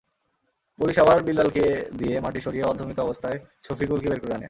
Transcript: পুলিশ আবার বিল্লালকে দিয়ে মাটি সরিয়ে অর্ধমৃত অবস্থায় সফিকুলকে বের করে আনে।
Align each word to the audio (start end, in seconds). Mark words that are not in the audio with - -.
পুলিশ 0.79 0.97
আবার 0.99 1.17
বিল্লালকে 1.23 1.65
দিয়ে 1.99 2.15
মাটি 2.19 2.39
সরিয়ে 2.41 2.63
অর্ধমৃত 2.63 2.99
অবস্থায় 2.99 3.37
সফিকুলকে 3.63 4.07
বের 4.09 4.19
করে 4.19 4.33
আনে। 4.33 4.39